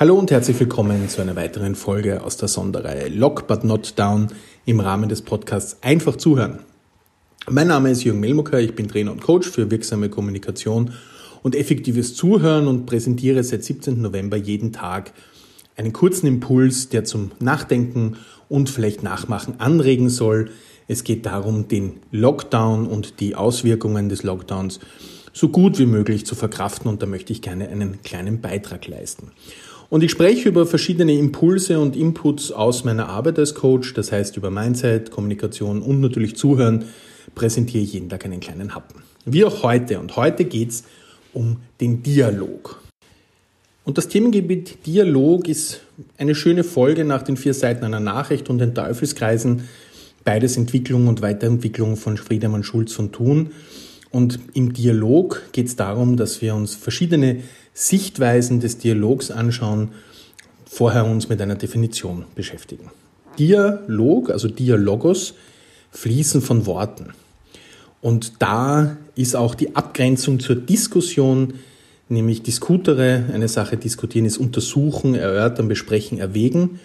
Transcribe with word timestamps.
Hallo 0.00 0.14
und 0.14 0.30
herzlich 0.30 0.60
willkommen 0.60 1.08
zu 1.08 1.20
einer 1.22 1.34
weiteren 1.34 1.74
Folge 1.74 2.22
aus 2.22 2.36
der 2.36 2.46
Sonderreihe 2.46 3.08
Lock 3.08 3.48
but 3.48 3.64
not 3.64 3.94
down 3.98 4.28
im 4.64 4.78
Rahmen 4.78 5.08
des 5.08 5.22
Podcasts 5.22 5.78
Einfach 5.82 6.14
zuhören. 6.14 6.60
Mein 7.50 7.66
Name 7.66 7.90
ist 7.90 8.04
Jürgen 8.04 8.20
Melmucker, 8.20 8.60
ich 8.60 8.76
bin 8.76 8.86
Trainer 8.86 9.10
und 9.10 9.20
Coach 9.20 9.50
für 9.50 9.72
wirksame 9.72 10.08
Kommunikation 10.08 10.92
und 11.42 11.56
effektives 11.56 12.14
Zuhören 12.14 12.68
und 12.68 12.86
präsentiere 12.86 13.42
seit 13.42 13.64
17. 13.64 14.00
November 14.00 14.36
jeden 14.36 14.72
Tag 14.72 15.12
einen 15.74 15.92
kurzen 15.92 16.28
Impuls, 16.28 16.90
der 16.90 17.02
zum 17.02 17.32
Nachdenken 17.40 18.18
und 18.48 18.70
vielleicht 18.70 19.02
Nachmachen 19.02 19.58
anregen 19.58 20.10
soll. 20.10 20.52
Es 20.86 21.02
geht 21.02 21.26
darum, 21.26 21.66
den 21.66 21.94
Lockdown 22.12 22.86
und 22.86 23.18
die 23.18 23.34
Auswirkungen 23.34 24.08
des 24.08 24.22
Lockdowns 24.22 24.78
so 25.32 25.48
gut 25.48 25.80
wie 25.80 25.86
möglich 25.86 26.24
zu 26.24 26.36
verkraften 26.36 26.88
und 26.88 27.02
da 27.02 27.06
möchte 27.06 27.32
ich 27.32 27.42
gerne 27.42 27.68
einen 27.68 28.02
kleinen 28.02 28.40
Beitrag 28.40 28.86
leisten. 28.86 29.32
Und 29.90 30.04
ich 30.04 30.10
spreche 30.10 30.50
über 30.50 30.66
verschiedene 30.66 31.14
Impulse 31.14 31.80
und 31.80 31.96
Inputs 31.96 32.52
aus 32.52 32.84
meiner 32.84 33.08
Arbeit 33.08 33.38
als 33.38 33.54
Coach, 33.54 33.94
das 33.94 34.12
heißt 34.12 34.36
über 34.36 34.50
Mindset, 34.50 35.10
Kommunikation 35.10 35.80
und 35.80 36.00
natürlich 36.00 36.36
Zuhören, 36.36 36.84
präsentiere 37.34 37.84
ich 37.84 37.94
jeden 37.94 38.10
Tag 38.10 38.24
einen 38.26 38.40
kleinen 38.40 38.74
Happen. 38.74 39.02
Wie 39.24 39.44
auch 39.44 39.62
heute. 39.62 39.98
Und 39.98 40.16
heute 40.16 40.44
geht 40.44 40.70
es 40.70 40.84
um 41.32 41.56
den 41.80 42.02
Dialog. 42.02 42.82
Und 43.84 43.96
das 43.96 44.08
Themengebiet 44.08 44.86
Dialog 44.86 45.48
ist 45.48 45.80
eine 46.18 46.34
schöne 46.34 46.64
Folge 46.64 47.06
nach 47.06 47.22
den 47.22 47.38
vier 47.38 47.54
Seiten 47.54 47.84
einer 47.84 48.00
Nachricht 48.00 48.50
und 48.50 48.58
den 48.58 48.74
Teufelskreisen, 48.74 49.62
beides 50.22 50.58
Entwicklung 50.58 51.06
und 51.06 51.22
Weiterentwicklung 51.22 51.96
von 51.96 52.18
Friedemann 52.18 52.62
Schulz 52.62 52.92
von 52.92 53.12
Thun. 53.12 53.52
Und 54.10 54.38
im 54.52 54.74
Dialog 54.74 55.42
geht 55.52 55.68
es 55.68 55.76
darum, 55.76 56.18
dass 56.18 56.42
wir 56.42 56.54
uns 56.54 56.74
verschiedene 56.74 57.42
Sichtweisen 57.78 58.58
des 58.58 58.78
Dialogs 58.78 59.30
anschauen, 59.30 59.90
vorher 60.68 61.06
uns 61.06 61.28
mit 61.28 61.40
einer 61.40 61.54
Definition 61.54 62.24
beschäftigen. 62.34 62.90
Dialog, 63.38 64.30
also 64.30 64.48
Dialogos, 64.48 65.34
Fließen 65.92 66.42
von 66.42 66.66
Worten. 66.66 67.12
Und 68.00 68.42
da 68.42 68.96
ist 69.14 69.36
auch 69.36 69.54
die 69.54 69.76
Abgrenzung 69.76 70.40
zur 70.40 70.56
Diskussion, 70.56 71.54
nämlich 72.08 72.42
diskutere, 72.42 73.26
eine 73.32 73.46
Sache 73.46 73.76
diskutieren 73.76 74.26
ist 74.26 74.38
untersuchen, 74.38 75.14
erörtern, 75.14 75.68
besprechen, 75.68 76.18
erwägen. 76.18 76.80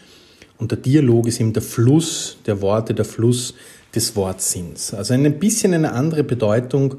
Und 0.59 0.69
der 0.69 0.77
Dialog 0.77 1.27
ist 1.27 1.39
eben 1.39 1.53
der 1.53 1.63
Fluss 1.63 2.37
der 2.45 2.61
Worte, 2.61 2.93
der 2.93 3.05
Fluss 3.05 3.55
des 3.95 4.15
Wortsinns. 4.15 4.93
Also 4.93 5.15
ein 5.15 5.39
bisschen 5.39 5.73
eine 5.73 5.93
andere 5.93 6.23
Bedeutung. 6.23 6.97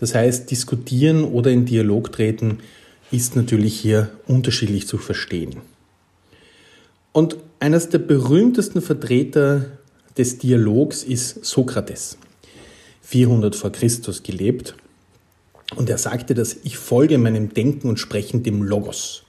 Das 0.00 0.14
heißt, 0.14 0.50
diskutieren 0.50 1.24
oder 1.24 1.50
in 1.50 1.66
Dialog 1.66 2.10
treten 2.10 2.60
ist 3.14 3.36
natürlich 3.36 3.78
hier 3.78 4.10
unterschiedlich 4.26 4.86
zu 4.86 4.98
verstehen. 4.98 5.56
Und 7.12 7.36
eines 7.60 7.88
der 7.88 7.98
berühmtesten 7.98 8.82
Vertreter 8.82 9.66
des 10.16 10.38
Dialogs 10.38 11.02
ist 11.02 11.44
Sokrates. 11.44 12.18
400 13.02 13.54
vor 13.54 13.70
Christus 13.70 14.22
gelebt. 14.22 14.74
Und 15.76 15.88
er 15.90 15.98
sagte, 15.98 16.34
dass 16.34 16.56
ich 16.64 16.76
folge 16.76 17.18
meinem 17.18 17.54
Denken 17.54 17.88
und 17.88 17.98
Sprechen 17.98 18.42
dem 18.42 18.62
Logos. 18.62 19.22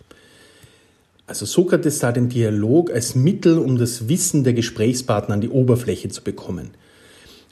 Also 1.27 1.45
Sokrates 1.45 1.99
sah 1.99 2.11
den 2.11 2.29
Dialog 2.29 2.91
als 2.91 3.15
Mittel, 3.15 3.57
um 3.57 3.77
das 3.77 4.07
Wissen 4.07 4.43
der 4.43 4.53
Gesprächspartner 4.53 5.35
an 5.35 5.41
die 5.41 5.49
Oberfläche 5.49 6.09
zu 6.09 6.23
bekommen. 6.23 6.71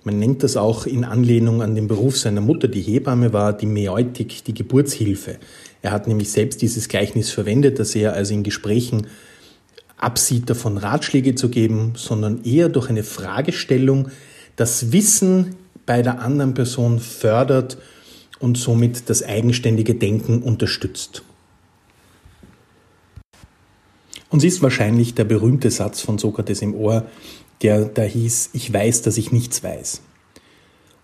Man 0.04 0.20
nennt 0.20 0.44
das 0.44 0.58
auch 0.58 0.86
in 0.86 1.06
Anlehnung 1.06 1.62
an 1.62 1.76
den 1.76 1.88
Beruf 1.88 2.18
seiner 2.18 2.42
Mutter, 2.42 2.68
die 2.68 2.82
Hebamme 2.82 3.32
war, 3.32 3.54
die 3.54 3.66
Mäeutik, 3.66 4.44
die 4.44 4.54
Geburtshilfe. 4.54 5.38
Er 5.82 5.92
hat 5.92 6.08
nämlich 6.08 6.32
selbst 6.32 6.62
dieses 6.62 6.90
Gleichnis 6.90 7.30
verwendet, 7.30 7.80
dass 7.80 7.96
er 7.96 8.14
also 8.14 8.34
in 8.34 8.44
Gesprächen 8.44 9.08
absieht, 9.98 10.50
davon 10.50 10.78
Ratschläge 10.78 11.36
zu 11.36 11.50
geben, 11.50 11.94
sondern 11.96 12.44
eher 12.44 12.68
durch 12.68 12.90
eine 12.90 13.04
Fragestellung 13.04 14.10
das 14.58 14.92
Wissen 14.92 15.56
bei 15.86 16.02
der 16.02 16.22
anderen 16.22 16.54
Person 16.54 17.00
fördert 17.00 17.78
und 18.40 18.58
somit 18.58 19.10
das 19.10 19.24
eigenständige 19.24 19.96
Denken 19.96 20.42
unterstützt. 20.42 21.24
Uns 24.30 24.44
ist 24.44 24.62
wahrscheinlich 24.62 25.14
der 25.14 25.26
berühmte 25.26 25.70
Satz 25.70 26.02
von 26.02 26.18
Sokrates 26.18 26.62
im 26.62 26.74
Ohr, 26.74 27.06
der 27.64 27.86
da 27.86 28.04
hieß, 28.04 28.52
ich 28.54 28.72
weiß, 28.72 29.02
dass 29.02 29.18
ich 29.18 29.32
nichts 29.32 29.64
weiß. 29.64 30.02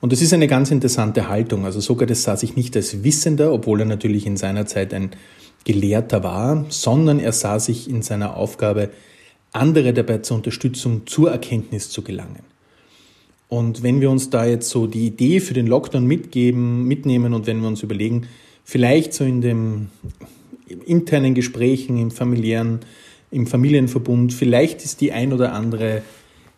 Und 0.02 0.14
das 0.14 0.22
ist 0.22 0.34
eine 0.34 0.48
ganz 0.48 0.72
interessante 0.72 1.28
Haltung. 1.28 1.66
Also 1.66 1.80
Sokrates 1.80 2.24
sah 2.24 2.38
sich 2.38 2.56
nicht 2.56 2.76
als 2.76 3.04
Wissender, 3.04 3.52
obwohl 3.52 3.82
er 3.82 3.86
natürlich 3.86 4.26
in 4.26 4.38
seiner 4.38 4.66
Zeit 4.66 4.94
ein 4.94 5.12
Gelehrter 5.66 6.24
war, 6.24 6.66
sondern 6.70 7.20
er 7.20 7.34
sah 7.34 7.60
sich 7.60 7.90
in 7.90 8.02
seiner 8.02 8.38
Aufgabe, 8.38 8.92
andere 9.52 9.94
dabei 9.94 10.20
zur 10.20 10.38
Unterstützung 10.38 11.06
zur 11.06 11.32
Erkenntnis 11.32 11.90
zu 11.90 12.02
gelangen. 12.02 12.44
Und 13.50 13.82
wenn 13.82 14.00
wir 14.00 14.12
uns 14.12 14.30
da 14.30 14.46
jetzt 14.46 14.70
so 14.70 14.86
die 14.86 15.08
Idee 15.08 15.40
für 15.40 15.56
den 15.56 15.68
Lockdown 15.68 16.06
mitgeben, 16.06 16.84
mitnehmen 16.84 17.34
und 17.34 17.48
wenn 17.48 17.60
wir 17.62 17.68
uns 17.68 17.82
überlegen, 17.82 18.28
vielleicht 18.64 19.14
so 19.14 19.24
in 19.24 19.42
dem 19.42 19.90
internen 20.86 21.34
Gesprächen, 21.34 21.98
im 21.98 22.12
familiären, 22.12 22.82
im 23.32 23.48
Familienverbund, 23.48 24.34
vielleicht 24.34 24.86
ist 24.86 25.02
die 25.02 25.12
ein 25.12 25.34
oder 25.34 25.54
andere 25.54 26.04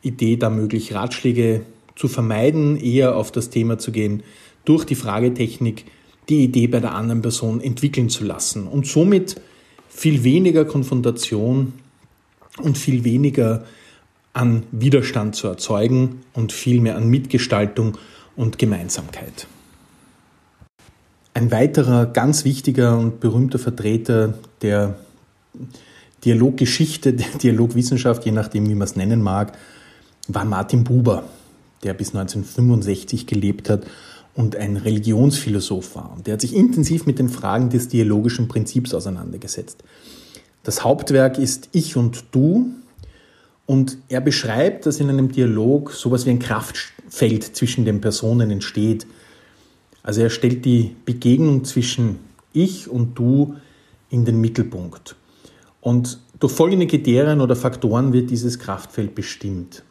Idee 0.01 0.38
da 0.38 0.50
möglich, 0.50 0.94
Ratschläge 0.94 1.62
zu 1.95 2.07
vermeiden, 2.07 2.78
eher 2.78 3.16
auf 3.16 3.31
das 3.31 3.50
Thema 3.50 3.78
zu 3.78 3.91
gehen, 3.91 4.23
durch 4.66 4.85
die 4.85 4.95
Fragetechnik 4.95 5.85
die 6.29 6.44
Idee 6.44 6.67
bei 6.67 6.79
der 6.79 6.94
anderen 6.94 7.22
Person 7.22 7.62
entwickeln 7.62 8.09
zu 8.09 8.23
lassen 8.23 8.67
und 8.67 8.88
somit 8.88 9.41
viel 9.89 10.23
weniger 10.23 10.66
Konfrontation 10.66 11.73
und 12.62 12.78
viel 12.78 13.03
weniger 13.03 13.66
an 14.34 14.63
Widerstand 14.72 15.35
zu 15.35 15.47
erzeugen 15.47 16.22
und 16.33 16.53
viel 16.53 16.79
mehr 16.79 16.95
an 16.95 17.07
Mitgestaltung 17.07 17.97
und 18.35 18.57
Gemeinsamkeit. 18.57 19.47
Ein 21.33 21.51
weiterer 21.51 22.06
ganz 22.06 22.45
wichtiger 22.45 22.97
und 22.97 23.19
berühmter 23.19 23.59
Vertreter 23.59 24.35
der 24.62 24.95
Dialoggeschichte, 26.23 27.13
der 27.13 27.28
Dialogwissenschaft, 27.41 28.25
je 28.25 28.31
nachdem, 28.31 28.69
wie 28.69 28.75
man 28.75 28.85
es 28.85 28.95
nennen 28.95 29.22
mag, 29.22 29.57
war 30.27 30.45
Martin 30.45 30.83
Buber, 30.83 31.23
der 31.83 31.93
bis 31.93 32.09
1965 32.09 33.27
gelebt 33.27 33.69
hat 33.69 33.85
und 34.35 34.55
ein 34.55 34.77
Religionsphilosoph 34.77 35.95
war. 35.95 36.17
Der 36.25 36.33
hat 36.33 36.41
sich 36.41 36.55
intensiv 36.55 37.05
mit 37.05 37.19
den 37.19 37.29
Fragen 37.29 37.69
des 37.69 37.87
dialogischen 37.87 38.47
Prinzips 38.47 38.93
auseinandergesetzt. 38.93 39.83
Das 40.63 40.83
Hauptwerk 40.83 41.37
ist 41.37 41.69
Ich 41.71 41.95
und 41.97 42.23
Du 42.31 42.69
und 43.65 43.97
er 44.09 44.21
beschreibt, 44.21 44.85
dass 44.85 44.99
in 44.99 45.09
einem 45.09 45.31
Dialog 45.31 45.91
sowas 45.91 46.25
wie 46.25 46.31
ein 46.31 46.39
Kraftfeld 46.39 47.43
zwischen 47.43 47.85
den 47.85 48.01
Personen 48.01 48.51
entsteht. 48.51 49.07
Also 50.03 50.21
er 50.21 50.29
stellt 50.29 50.65
die 50.65 50.95
Begegnung 51.05 51.63
zwischen 51.63 52.19
Ich 52.53 52.89
und 52.89 53.17
Du 53.17 53.55
in 54.09 54.25
den 54.25 54.39
Mittelpunkt. 54.39 55.15
Und 55.79 56.19
durch 56.39 56.53
folgende 56.53 56.88
Kriterien 56.88 57.41
oder 57.41 57.55
Faktoren 57.55 58.13
wird 58.13 58.29
dieses 58.29 58.59
Kraftfeld 58.59 59.15
bestimmt. 59.15 59.83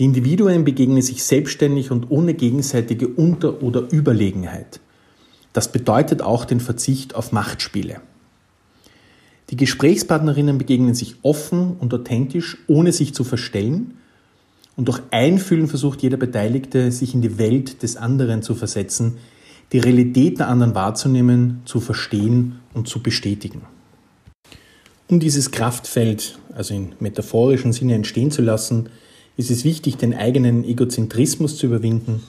Die 0.00 0.06
Individuen 0.06 0.64
begegnen 0.64 1.02
sich 1.02 1.22
selbstständig 1.24 1.90
und 1.90 2.10
ohne 2.10 2.32
gegenseitige 2.32 3.06
Unter- 3.06 3.62
oder 3.62 3.92
Überlegenheit. 3.92 4.80
Das 5.52 5.70
bedeutet 5.70 6.22
auch 6.22 6.46
den 6.46 6.58
Verzicht 6.58 7.14
auf 7.14 7.32
Machtspiele. 7.32 8.00
Die 9.50 9.56
Gesprächspartnerinnen 9.56 10.56
begegnen 10.56 10.94
sich 10.94 11.16
offen 11.20 11.76
und 11.78 11.92
authentisch, 11.92 12.56
ohne 12.66 12.92
sich 12.92 13.12
zu 13.12 13.24
verstellen. 13.24 13.98
Und 14.74 14.88
durch 14.88 15.02
Einfühlen 15.10 15.68
versucht 15.68 16.00
jeder 16.00 16.16
Beteiligte, 16.16 16.90
sich 16.92 17.12
in 17.12 17.20
die 17.20 17.36
Welt 17.36 17.82
des 17.82 17.98
anderen 17.98 18.40
zu 18.40 18.54
versetzen, 18.54 19.18
die 19.74 19.80
Realität 19.80 20.38
der 20.38 20.48
anderen 20.48 20.74
wahrzunehmen, 20.74 21.60
zu 21.66 21.78
verstehen 21.78 22.60
und 22.72 22.88
zu 22.88 23.02
bestätigen. 23.02 23.66
Um 25.08 25.20
dieses 25.20 25.50
Kraftfeld, 25.50 26.38
also 26.54 26.72
in 26.72 26.94
metaphorischen 27.00 27.74
Sinne 27.74 27.96
entstehen 27.96 28.30
zu 28.30 28.40
lassen, 28.40 28.88
ist 29.40 29.50
es 29.50 29.64
wichtig, 29.64 29.96
den 29.96 30.14
eigenen 30.14 30.64
Egozentrismus 30.64 31.56
zu 31.56 31.66
überwinden 31.66 32.22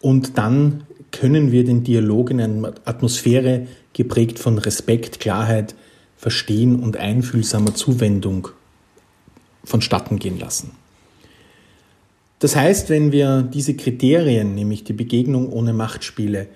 und 0.00 0.38
dann 0.38 0.84
können 1.10 1.50
wir 1.50 1.64
den 1.64 1.82
Dialog 1.82 2.30
in 2.30 2.40
einer 2.40 2.74
Atmosphäre 2.84 3.66
geprägt 3.92 4.38
von 4.38 4.58
Respekt, 4.58 5.18
Klarheit, 5.18 5.74
Verstehen 6.16 6.80
und 6.80 6.96
einfühlsamer 6.96 7.74
Zuwendung 7.74 8.48
vonstatten 9.64 10.18
gehen 10.18 10.38
lassen. 10.38 10.70
Das 12.38 12.54
heißt, 12.54 12.88
wenn 12.88 13.10
wir 13.10 13.42
diese 13.42 13.74
Kriterien, 13.74 14.54
nämlich 14.54 14.84
die 14.84 14.92
Begegnung 14.92 15.52
ohne 15.52 15.72
Machtspiele, 15.72 16.46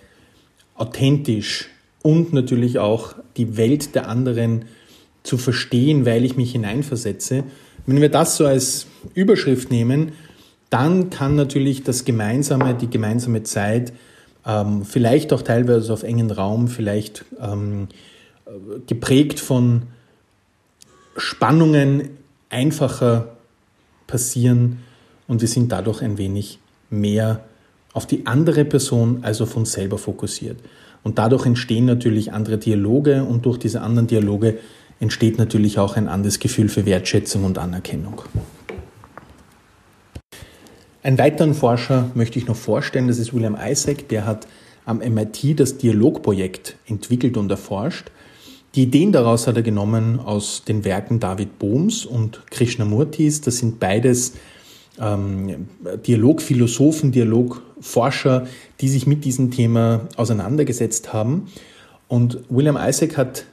authentisch 0.76 1.68
und 2.02 2.32
natürlich 2.32 2.78
auch 2.78 3.14
die 3.36 3.56
Welt 3.56 3.96
der 3.96 4.08
anderen 4.08 4.66
zu 5.24 5.38
verstehen, 5.38 6.06
weil 6.06 6.24
ich 6.24 6.36
mich 6.36 6.52
hineinversetze, 6.52 7.44
wenn 7.86 8.00
wir 8.00 8.10
das 8.10 8.36
so 8.36 8.46
als 8.46 8.86
Überschrift 9.14 9.70
nehmen, 9.70 10.12
dann 10.70 11.10
kann 11.10 11.36
natürlich 11.36 11.82
das 11.82 12.04
gemeinsame, 12.04 12.74
die 12.74 12.88
gemeinsame 12.88 13.42
Zeit, 13.42 13.92
ähm, 14.46 14.84
vielleicht 14.84 15.32
auch 15.32 15.42
teilweise 15.42 15.92
auf 15.92 16.02
engen 16.02 16.30
Raum, 16.30 16.68
vielleicht 16.68 17.24
ähm, 17.40 17.88
geprägt 18.86 19.40
von 19.40 19.82
Spannungen 21.16 22.10
einfacher 22.48 23.36
passieren 24.06 24.78
und 25.28 25.40
wir 25.40 25.48
sind 25.48 25.72
dadurch 25.72 26.02
ein 26.02 26.18
wenig 26.18 26.58
mehr 26.90 27.44
auf 27.92 28.06
die 28.06 28.26
andere 28.26 28.64
Person 28.64 29.18
als 29.22 29.40
auf 29.40 29.56
uns 29.56 29.72
selber 29.72 29.98
fokussiert. 29.98 30.58
Und 31.02 31.18
dadurch 31.18 31.46
entstehen 31.46 31.84
natürlich 31.84 32.32
andere 32.32 32.58
Dialoge 32.58 33.24
und 33.24 33.44
durch 33.44 33.58
diese 33.58 33.80
anderen 33.80 34.06
Dialoge 34.06 34.58
entsteht 35.02 35.36
natürlich 35.36 35.80
auch 35.80 35.96
ein 35.96 36.06
anderes 36.06 36.38
Gefühl 36.38 36.68
für 36.68 36.86
Wertschätzung 36.86 37.44
und 37.44 37.58
Anerkennung. 37.58 38.22
Einen 41.02 41.18
weiteren 41.18 41.54
Forscher 41.54 42.12
möchte 42.14 42.38
ich 42.38 42.46
noch 42.46 42.54
vorstellen, 42.54 43.08
das 43.08 43.18
ist 43.18 43.34
William 43.34 43.58
Isaac, 43.60 44.08
der 44.08 44.26
hat 44.26 44.46
am 44.84 44.98
MIT 44.98 45.58
das 45.58 45.76
Dialogprojekt 45.76 46.76
entwickelt 46.86 47.36
und 47.36 47.50
erforscht. 47.50 48.12
Die 48.76 48.84
Ideen 48.84 49.10
daraus 49.10 49.48
hat 49.48 49.56
er 49.56 49.62
genommen 49.62 50.20
aus 50.20 50.62
den 50.64 50.84
Werken 50.84 51.18
David 51.18 51.58
Bohms 51.58 52.06
und 52.06 52.46
Krishnamurtis. 52.50 53.40
Das 53.40 53.58
sind 53.58 53.80
beides 53.80 54.34
ähm, 55.00 55.66
Dialogphilosophen, 56.06 57.10
Dialogforscher, 57.10 58.46
die 58.80 58.88
sich 58.88 59.08
mit 59.08 59.24
diesem 59.24 59.50
Thema 59.50 60.02
auseinandergesetzt 60.16 61.12
haben. 61.12 61.48
Und 62.06 62.38
William 62.48 62.78
Isaac 62.80 63.16
hat, 63.16 63.46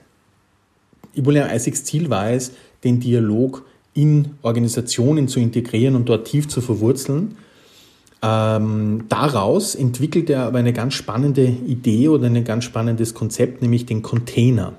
William 1.15 1.49
Isaacs 1.49 1.83
Ziel 1.83 2.09
war 2.09 2.31
es, 2.31 2.51
den 2.83 2.99
Dialog 2.99 3.65
in 3.93 4.31
Organisationen 4.41 5.27
zu 5.27 5.39
integrieren 5.39 5.95
und 5.95 6.07
dort 6.07 6.27
tief 6.27 6.47
zu 6.47 6.61
verwurzeln. 6.61 7.35
Ähm, 8.21 9.05
daraus 9.09 9.75
entwickelt 9.75 10.29
er 10.29 10.43
aber 10.43 10.59
eine 10.59 10.73
ganz 10.73 10.93
spannende 10.93 11.45
Idee 11.45 12.09
oder 12.09 12.27
ein 12.27 12.43
ganz 12.43 12.65
spannendes 12.65 13.13
Konzept, 13.13 13.61
nämlich 13.61 13.85
den 13.85 14.01
Container. 14.01 14.73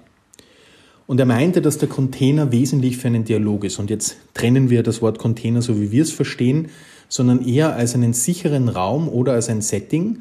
Und 1.06 1.18
er 1.18 1.26
meinte, 1.26 1.60
dass 1.60 1.78
der 1.78 1.88
Container 1.88 2.52
wesentlich 2.52 2.98
für 2.98 3.08
einen 3.08 3.24
Dialog 3.24 3.64
ist. 3.64 3.78
Und 3.78 3.90
jetzt 3.90 4.16
trennen 4.32 4.70
wir 4.70 4.82
das 4.82 5.02
Wort 5.02 5.18
Container 5.18 5.60
so, 5.60 5.80
wie 5.80 5.90
wir 5.90 6.02
es 6.02 6.12
verstehen, 6.12 6.68
sondern 7.08 7.44
eher 7.44 7.74
als 7.74 7.94
einen 7.94 8.12
sicheren 8.12 8.68
Raum 8.68 9.08
oder 9.08 9.32
als 9.32 9.48
ein 9.48 9.60
Setting, 9.60 10.20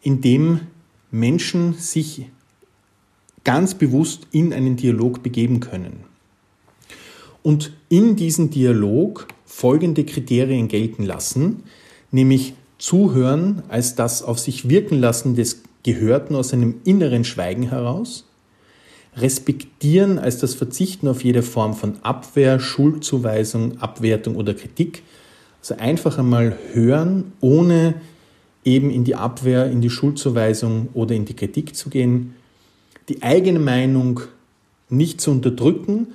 in 0.00 0.22
dem 0.22 0.60
Menschen 1.10 1.74
sich 1.74 2.26
ganz 3.48 3.72
bewusst 3.72 4.26
in 4.30 4.52
einen 4.52 4.76
Dialog 4.76 5.22
begeben 5.22 5.60
können. 5.60 6.00
Und 7.42 7.72
in 7.88 8.14
diesen 8.14 8.50
Dialog 8.50 9.26
folgende 9.46 10.04
Kriterien 10.04 10.68
gelten 10.68 11.02
lassen, 11.02 11.62
nämlich 12.10 12.52
Zuhören 12.76 13.62
als 13.68 13.94
das 13.94 14.22
auf 14.22 14.38
sich 14.38 14.68
wirken 14.68 15.00
lassen 15.00 15.34
des 15.34 15.62
Gehörten 15.82 16.36
aus 16.36 16.52
einem 16.52 16.74
inneren 16.84 17.24
Schweigen 17.24 17.70
heraus, 17.70 18.26
Respektieren 19.16 20.18
als 20.18 20.36
das 20.36 20.54
Verzichten 20.54 21.08
auf 21.08 21.24
jede 21.24 21.42
Form 21.42 21.72
von 21.72 21.94
Abwehr, 22.02 22.60
Schuldzuweisung, 22.60 23.80
Abwertung 23.80 24.36
oder 24.36 24.52
Kritik. 24.52 25.02
Also 25.62 25.74
einfach 25.76 26.18
einmal 26.18 26.54
hören, 26.74 27.32
ohne 27.40 27.94
eben 28.66 28.90
in 28.90 29.04
die 29.04 29.14
Abwehr, 29.14 29.70
in 29.70 29.80
die 29.80 29.88
Schuldzuweisung 29.88 30.90
oder 30.92 31.14
in 31.14 31.24
die 31.24 31.34
Kritik 31.34 31.74
zu 31.74 31.88
gehen. 31.88 32.34
Die 33.08 33.22
eigene 33.22 33.58
Meinung 33.58 34.20
nicht 34.90 35.20
zu 35.20 35.30
unterdrücken, 35.30 36.08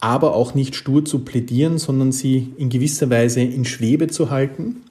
aber 0.00 0.34
auch 0.34 0.54
nicht 0.54 0.74
stur 0.74 1.04
zu 1.04 1.20
plädieren, 1.20 1.78
sondern 1.78 2.12
sie 2.12 2.52
in 2.58 2.68
gewisser 2.68 3.08
Weise 3.10 3.40
in 3.40 3.64
Schwebe 3.64 4.08
zu 4.08 4.30
halten. 4.30 4.82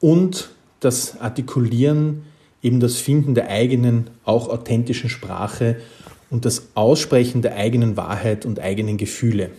Und 0.00 0.50
das 0.80 1.20
Artikulieren, 1.20 2.22
eben 2.62 2.80
das 2.80 2.96
Finden 2.96 3.34
der 3.34 3.48
eigenen, 3.48 4.10
auch 4.24 4.48
authentischen 4.48 5.10
Sprache 5.10 5.76
und 6.30 6.44
das 6.44 6.68
Aussprechen 6.74 7.42
der 7.42 7.56
eigenen 7.56 7.96
Wahrheit 7.96 8.44
und 8.44 8.60
eigenen 8.60 8.96
Gefühle. 8.96 9.50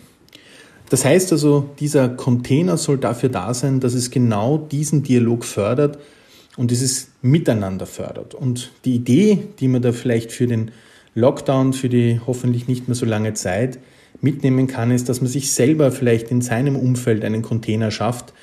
Das 0.90 1.06
heißt 1.06 1.32
also, 1.32 1.70
dieser 1.80 2.10
Container 2.10 2.78
soll 2.78 2.98
dafür 2.98 3.30
da 3.30 3.54
sein, 3.54 3.80
dass 3.80 3.94
es 3.94 4.12
genau 4.12 4.58
diesen 4.58 5.04
Dialog 5.04 5.46
fördert 5.46 6.00
und 6.58 6.72
dieses 6.72 7.10
Miteinander 7.22 7.86
fördert. 7.86 8.34
Und 8.34 8.72
die 8.86 8.96
Idee, 8.96 9.40
die 9.60 9.68
man 9.68 9.82
da 9.82 9.92
vielleicht 9.92 10.32
für 10.32 10.48
den 10.48 10.72
Lockdown, 11.16 11.74
für 11.74 11.90
die 11.90 12.20
hoffentlich 12.26 12.68
nicht 12.68 12.88
mehr 12.88 12.96
so 12.96 13.06
lange 13.06 13.34
Zeit 13.34 13.80
mitnehmen 14.22 14.68
kann, 14.68 14.92
ist, 14.92 15.10
dass 15.10 15.22
man 15.22 15.30
sich 15.30 15.52
selber 15.52 15.92
vielleicht 15.92 16.32
in 16.32 16.42
seinem 16.42 16.76
Umfeld 16.76 17.24
einen 17.24 17.42
Container 17.42 17.92
schafft, 17.92 18.34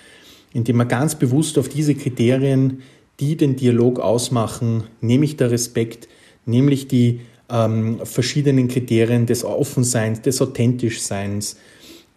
indem 0.52 0.76
man 0.76 0.88
ganz 0.88 1.14
bewusst 1.14 1.58
auf 1.58 1.68
diese 1.68 1.94
Kriterien, 1.94 2.82
die 3.20 3.36
den 3.36 3.56
Dialog 3.56 4.00
ausmachen, 4.00 4.84
nämlich 5.00 5.36
der 5.36 5.50
Respekt, 5.50 6.08
nämlich 6.44 6.88
die 6.88 7.20
ähm, 7.50 8.00
verschiedenen 8.04 8.68
Kriterien 8.68 9.26
des 9.26 9.44
Offenseins, 9.44 10.22
des 10.22 10.40
Authentischseins, 10.40 11.56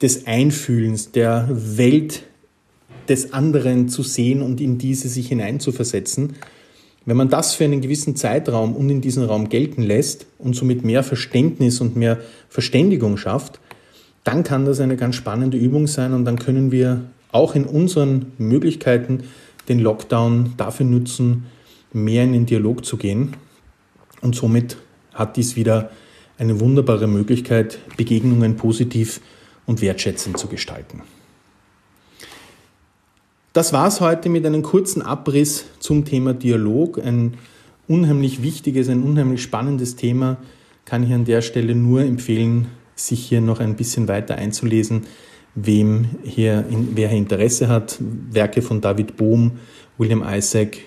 des 0.02 0.28
Einfühlens, 0.28 1.12
der 1.12 1.50
Welt 1.52 2.24
des 3.10 3.34
anderen 3.34 3.90
zu 3.90 4.04
sehen 4.04 4.42
und 4.42 4.62
in 4.62 4.78
diese 4.78 5.10
sich 5.10 5.28
hineinzuversetzen. 5.28 6.36
Wenn 7.06 7.18
man 7.18 7.30
das 7.30 7.56
für 7.56 7.64
einen 7.64 7.82
gewissen 7.82 8.16
Zeitraum 8.16 8.76
und 8.76 8.90
in 8.90 9.02
diesem 9.02 9.24
Raum 9.24 9.50
gelten 9.50 9.82
lässt 9.82 10.28
und 10.38 10.56
somit 10.56 10.86
mehr 10.86 11.04
Verständnis 11.04 11.82
und 11.82 11.96
mehr 11.96 12.20
Verständigung 12.50 13.18
schafft, 13.18 13.60
dann 14.24 14.44
kann 14.44 14.66
das 14.66 14.80
eine 14.80 14.96
ganz 14.96 15.16
spannende 15.16 15.58
Übung 15.58 15.88
sein 15.88 16.14
und 16.14 16.26
dann 16.26 16.38
können 16.38 16.72
wir 16.72 17.06
auch 17.32 17.56
in 17.56 17.66
unseren 17.66 18.34
Möglichkeiten 18.38 19.24
den 19.68 19.80
Lockdown 19.80 20.54
dafür 20.58 20.86
nutzen, 20.86 21.46
mehr 21.94 22.24
in 22.24 22.34
den 22.34 22.46
Dialog 22.46 22.86
zu 22.86 22.98
gehen 22.98 23.36
und 24.22 24.36
somit 24.36 24.78
hat 25.14 25.38
dies 25.38 25.56
wieder 25.56 25.90
eine 26.38 26.60
wunderbare 26.60 27.08
Möglichkeit, 27.08 27.80
Begegnungen 27.98 28.56
positiv 28.56 29.22
und 29.66 29.82
wertschätzend 29.82 30.38
zu 30.38 30.48
gestalten. 30.48 31.02
Das 33.52 33.74
war 33.74 33.88
es 33.88 34.00
heute 34.00 34.30
mit 34.30 34.46
einem 34.46 34.62
kurzen 34.62 35.02
Abriss 35.02 35.66
zum 35.80 36.06
Thema 36.06 36.36
Dialog. 36.36 37.00
Ein 37.00 37.34
unheimlich 37.88 38.44
wichtiges, 38.44 38.90
ein 38.90 39.02
unheimlich 39.02 39.42
spannendes 39.42 39.96
Thema. 39.96 40.38
Kann 40.86 41.02
ich 41.02 41.12
an 41.12 41.26
der 41.26 41.42
Stelle 41.42 41.74
nur 41.74 42.02
empfehlen, 42.02 42.68
sich 42.96 43.26
hier 43.26 43.42
noch 43.42 43.60
ein 43.60 43.76
bisschen 43.76 44.08
weiter 44.08 44.36
einzulesen, 44.36 45.08
wem 45.56 46.10
hier, 46.24 46.64
wer 46.70 47.10
hier 47.10 47.18
Interesse 47.18 47.70
hat. 47.70 47.98
Werke 48.00 48.62
von 48.62 48.82
David 48.82 49.18
Bohm, 49.18 49.54
William 49.98 50.24
Isaac, 50.24 50.78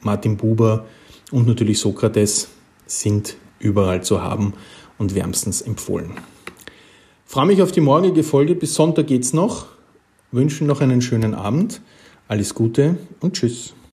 Martin 0.00 0.38
Buber 0.38 0.86
und 1.32 1.46
natürlich 1.46 1.80
Sokrates 1.80 2.48
sind 2.86 3.36
überall 3.58 4.02
zu 4.02 4.22
haben 4.22 4.54
und 4.96 5.14
wärmstens 5.14 5.60
empfohlen. 5.60 6.12
Freue 7.26 7.46
mich 7.46 7.60
auf 7.60 7.72
die 7.72 7.82
morgige 7.82 8.22
Folge. 8.22 8.54
Bis 8.54 8.74
Sonntag 8.74 9.08
geht's 9.08 9.34
noch. 9.34 9.66
Wünschen 10.32 10.66
noch 10.66 10.80
einen 10.80 11.02
schönen 11.02 11.34
Abend. 11.34 11.82
Alles 12.28 12.52
Gute 12.54 12.98
und 13.20 13.34
Tschüss. 13.34 13.76